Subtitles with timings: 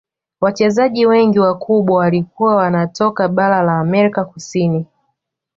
[0.41, 4.85] Wachezaji wengi wakubwa walikuwa wanatoka bara la amerika kusini